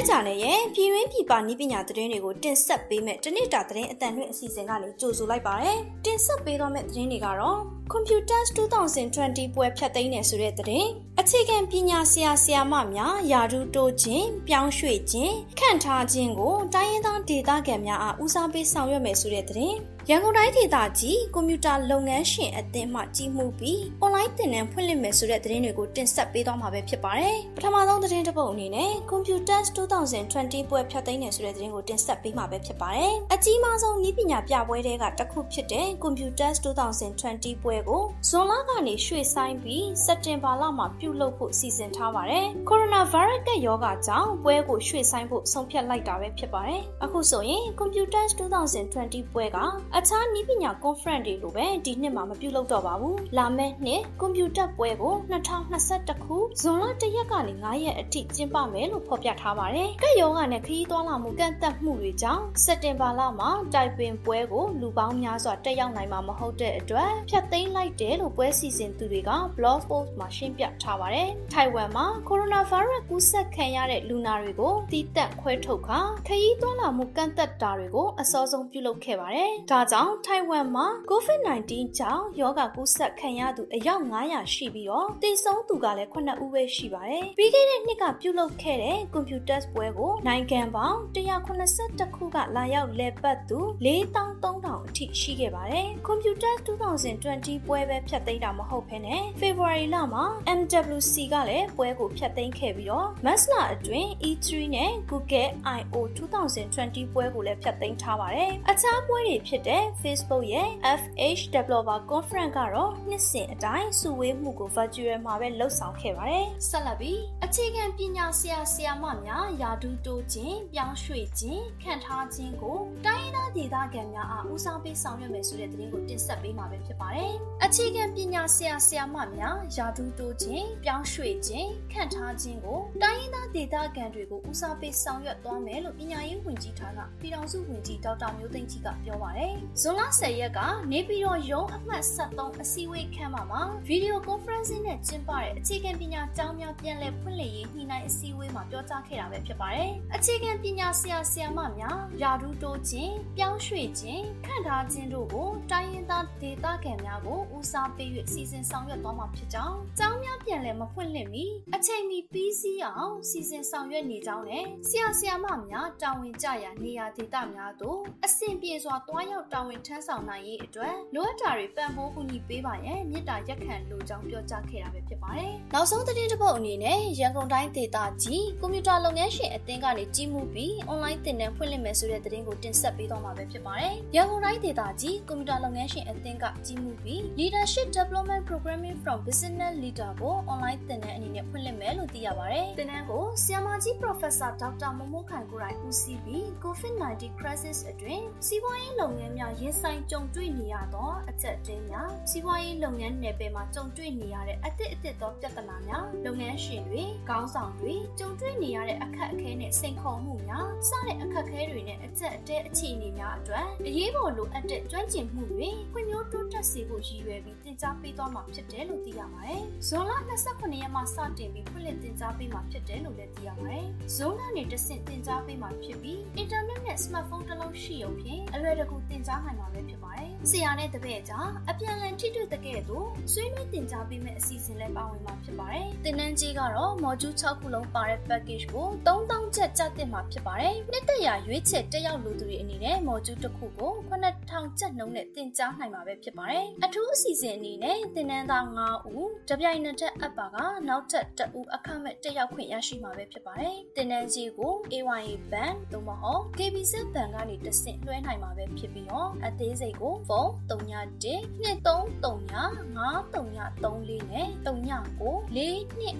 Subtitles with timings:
[0.00, 7.58] နဲ့ကြာနဲ့ရဲ့ပြည်ရင်းပြည်ပနည်းပညာသတင်းတွေကိုတင်ဆက်ပေးမဲ့တနေ့တာသတင်းအတန်လွင့်အစီအစဉ်ကနေကြိုဆိုလိုက်ပါရယ်တင်ဆက်ပေးတော့မဲ့သတင်းတွေကတော့
[7.92, 10.88] Computers 2020ပွဲဖြတ်သိမ်းနေဆိုတဲ့သတင်း
[11.20, 19.76] အခြေခံပညာဆရာဆရာမများယာဒူတိုးခြင်းပြောင်းရွှေ့ခြင်းခန့်ထားခြင်းကိုတိုင်းရင်းသားဒေသခံများအားဦးစားပေးဆောင်ရွက်မယ်ဆိုတဲ့သတင်း
[20.12, 49.58] ရန်ကုန်တိုင်းဒေသကြီးကွန်ပျူတာလုပ်ငန်းရှင်အသင်းမှကြီးမှုပြီးအွန်လိုင်းသင်တန်းဖွင့်လှစ်မယ်ဆိုတဲ့သတင်းတွေကိုတင်ဆက်ပေးသွားမှာပဲဖြစ်ပါတယ်။ပထမဆုံးသတင်းတစ်ပုဒ်အနေနဲ့ Computers 2020ပွဲဖြတ်သိမ်းနေဆိုတဲ့သတင်းကိုတင်ဆက်ပေးမှာပဲဖြစ်ပါတယ်။အကြီးမားဆုံးနည်းပညာပြပွဲတွေကတစ်ခုဖြစ်တဲ့ Computers 2020ပွဲကိုဇွန်လကနေရွှေ့ဆိုင်းပြီးစက်တင်ဘာလမှာပြုလုပ်ဖို့စီစဉ်ထားပါတယ်။ကိုရိုနာဗိုင်းရပ်စ်ကရောဂါကြောင့်ပွဲကိုရွှေ့ဆိုင်းဖို့ဆုံးဖြတ်လိုက်တာပဲဖြစ်ပါတယ်။အခုဆိုရင် Computers 2020ပွဲက
[49.96, 100.24] အခြားနည်းပညာ conference တွေလိုပဲဒီနှစ်မှာမပြုလုပ်တော့ပါဘူး။လာမယ့်နှစ်ကွန်ပျူတာပွဲကို2021ခုဇွန်လ1ရက်ကနေ9ရက်အထိကျင်းပမယ်လို့ဖော်ပြထားပါတယ်။ကက်ယောဂနဲ့ခရီးသွားလာမှုကန့်သတ်မှုတွေကြောင့်စက်တင်ဘာလမှာတိုင်ပင်ပွဲကိုလူပေါင်းများစွာတက်ရောက်နိုင်မှာမဟုတ်တဲ့အတွက်ဖျက်သိမ်းလိုက်တယ်လို့ပွဲစီစဉ်သူတွေက blog post မှာရှင်းပြထားပါတယ်။ထိုင်ဝမ်မှာကိုရိုနာဗိုင်းရပ်စ်ကူးစက်ခံရတဲ့လူနာတွေကိုတီးတက်ခွဲထုတ်ခါခရီးသွားလာမှုကန့်သတ်တာတွေကိုအစောဆုံးပြုလုပ်ခဲ့ပါတယ်။ဒါကြောင့်ထိုင်ဝမ်မှာ COVID-19 ကြောင့်ယောဂကူးစက်ခံရသူအယောက်900ရှိပြီးတော့တည်ဆုံးသူကလည်း9ဦးပဲရှိပါတယ်။ပြီးခဲ့တဲ့နှစ်ကပြုလုပ်ခဲ့တဲ့ Computers ပွဲကိုနိုင်ငံပေါင်း182ခုကလာရောက်လည်ပတ်သူ4300အထိရှိခဲ့ပါတယ်။ Computers 2020ပွဲပဲဖြတ်သိမ်းတာမဟုတ်ဘဲနဲ့ February လမှာ
[100.58, 109.69] MWC ကလည်းပွဲကိုဖြတ်သိမ်းခဲ့ပြီးတော့ Mars လအတွင်း E3 နဲ့ Google I/O 2020ပွဲကိုလည်းဖြတ်သိမ်းထားပါတယ်။အခြားပွဲတွေဖြစ်တဲ့
[110.02, 110.68] Facebook ရဲ့
[111.00, 127.32] FH Developer Conference ကတော့နှစ်စဉ်အတိုင်းစုဝေးမှုကို virtual မှာပဲလှုပ်ဆောင်ခဲ့ပါတယ်။ဆက်လက်ပြီးအခြေခံပညာဆရာဆရာမများယာဒူတိုးခြင်းပြောင်းရွှေ့ခြင်းခံထားခြင်းကိုတိုင်းရင်းသားဒေသခံများအားဦးစားပေးဆောင်ရွက်မယ်ဆိုတဲ့သတင်းကိုတင်ဆက်ပေးမှာပဲဖြစ်ပါတယ်။
[127.64, 140.60] အခြေခံပညာဆရာဆရာမများယာဒူတိုးခြင်းပြောင်းရွှေ့ခြင်းခံထားခြင်းကိုတိုင်းရင်းသားဒေသခံတွေကိုဦးစားပေးဆောင်ရွက်သွားမယ်လို့ပညာရေးဝန်ကြီးဌာနပြည်ထောင်စုဝန်ကြီးဒေါက်တာမျိုးသိန်းကြီးကပြောပါတယ်။ဇွန်လ10ရက်က
[140.92, 161.44] နေပြည်တော်ရုံးအမှတ်73အစည်းအဝေးခန်းမှာမှာဗီဒီယိုကွန်ဖရင့်နဲ့ကျင်းပတဲ့အခြေခံပညာကျောင်းများပြန်လည်ဖွင့်လှစ်ရေးညှိနှိုင်းအစည်းအဝေးမှာပြောကြားခဲ့တာပဲဖြစ်ပါတယ်။အခြေခံပညာဆရာဆရာမများယာဒူးတိုးခြင်းပြောင်းရွှေ့ခြင်းခန့်ထားခြင်းတို့ကိုတိုင်းရင်းသားဒေသခံများကိုဦးစားပေး၍စီစဉ်ဆောင်ရွက်သွားမှာဖြစ်ကြောင်းကျောင်းများပြန်လည်မဖွင့်လှစ်မီ
[161.74, 194.90] အချိန်မီပြီးစီးအောင်စီစဉ်ဆောင်ရွက်နေကြောင်းနဲ့ဆရာဆရာမများတာဝန်ကျရာနေရာဒေသများသို့အဆင့်ပြေစွာတွားရောက်တာဝန်ထမ်းဆောင်နိုင်ရေးအတွက်လိုအပ်တာတွေပံ့ပိုးကူညီပေးပါရန်မြစ်တာရက်ခံလိုကြောင်းပြောကြားခဲ့တာပဲဖြစ်ပါတယ်။နောက်ဆုံးသတင်းတစ်ပုဒ်အနေနဲ့ရန်ကုန်တိုင်းဒေသကြီးကွန်ပျူတာလုပ်ငန်းရှင်အသင်းကနေကြီးမှုပြီးအွန်လိုင်းသင်တန်းဖွင့်လှစ်မယ်ဆိုတဲ့သတင်းကိုတင်ဆက်ပေးသွားမှာပဲဖြစ်ပါတယ်။ရန်ကုန်တိုင်းဒေသကြီးကွန်ပျူတာလုပ်ငန်းရှင်အသင်းကကြီးမှုပြီး Leadership Development Programming from Business Leader ကိုအွန်လိုင်းသင်တန်းအနေနဲ့ဖွင့်လှစ်မယ်လို့သိရပါတယ်။သင်တန်းကိုဆီယမကြီး Professor Dr.
[194.98, 220.12] မမိုးခိုင်ကိုယ်တိုင်ဦးစီးပြီး COVID-19 crisis အတွင်းစီးပွားရေးလုပ်ငန်းများရင်ဆိုင်ကြုံတွေ့နေရသောအချက်အသေးများစီးပွားရေးလုပ်ငန်းနယ်ပယ်မှာကြုံတွေ့နေရတဲ့အသစ်အသစ်သောပြဿနာများလုပ်ငန်းရှင်တွေခေါင်းဆောင်တွေကြုံတွေ့နေရတဲ့အခက်အခဲနဲ့စိန်ခေါ်မှုများစတဲ့အခက်အခဲတွေနဲ့အချက်အတဲအခြေအနေများအတွက်အရေးပေါ်လိုအပ်တဲ့ကျွမ်းကျင်မှုတွေဖွံ့ဖြိုးတိုးတက်စေဖို့ရည်ရွယ်ပြီးသင်ကြားပေးသွားမှာဖြစ်တယ်လို့သိရပါတယ်။ဇွန်လ
[220.46, 223.86] 29ရက်မှစတင်ပြီးဖွင့်လှစ်သင်ကြားပေးမှာဖြစ်တယ်လို့လည်းသိရပါတယ်။
[224.16, 250.56] ဇွန်ကနေတဆင့်သင်ကြားပေးမှာဖြစ်ပြီးအင်တာနက်နဲ့စမတ်ဖုန်းတစ်လုံးရှိရုံဖြင့်အလွယ်တကူသင်ကြားနိုင်မှာပဲဖြစ်ပါတယ်။ဆရာနဲ့တပည့်ကြားအပြန်အလှန်ထိတွေ့တဲ့ကဲ့သို့ဆွေးနွေးသင်ကြားပေးမယ့်အစီအစဉ်လည်းပါဝင်မှာဖြစ်ပါတယ်။သင်တန်းကြီးကတော့ module 6ခုလုံးပါတဲ့ package ကို3000ကျပ်ကျသင့်မှာဖြစ်ပါတယ်။နှစ်သက်ရာရွေးချယ်တက်ရောက်လူသူတွေအနေနဲ့ module တစ်ခုကို9000ကျပ်နှုန်းနဲ့သင်ကြားနိုင်မှာပဲဖြစ်ပါတယ်။အထူးအစီအစဉ်အနေနဲ့သင်တန်းသား9ဦးတပြိုင်နက်တည်းအပ်ပါက
[250.88, 266.10] နောက်ထပ်2ဦးအခမဲ့တက်ရောက်ခွင့်ရရှိမှာပဲဖြစ်ပါတယ်။သင်တန်းကြီးကို AYA band သို့မဟုတ် KBZ band ကနေတဆင့်လွှဲနိုင်မှာပဲဖြစ်ပြီးတော့အသေးစိတ်ကိုဖုန်း391 2339 5334နဲ့39 4253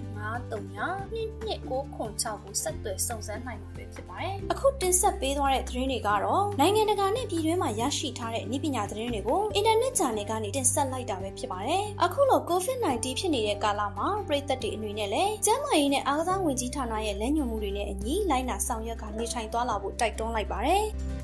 [1.71, 20.85] 2296ကိုဆက်သွယ်စုံစမ်းနိုင်မှာပဲဖြစ်ပါတယ်။အခုတင်ဆက်ပေးသွားတဲ့သတင်းတွေကတော့နိုင်ငံတကာနဲ့ပြည်တွင်းမှာရရှိထားတဲ့ဤပညာသတင်းတွေကိုအင်တာနက်ဂျာနယ်ကနေတင်ဆက်လိုက်တာပဲဖြစ်ပါတယ်။အခုလို COVID-19 ဖြစ်နေတဲ့ကာလမှာပြည်သက်တွေအနေနဲ့လည်းကျန်းမာရေးနဲ့အားကစားဝန်ကြီးဌာနရဲ့လမ်းညွှန်မှုတွေနဲ့အညီလိုက်နာဆောင်ရွက်ကနေထိုင်သွားလာဖို့တိုက်တွန်းလိုက်ပါတယ်။